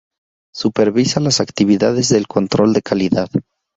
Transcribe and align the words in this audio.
Supervisa 0.51 1.19
las 1.19 1.39
actividades 1.41 2.09
del 2.09 2.25
control 2.25 2.73
de 2.73 2.81
calidad. 2.81 3.29